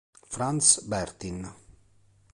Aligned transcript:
Frantz 0.35 0.81
Bertin 0.89 1.45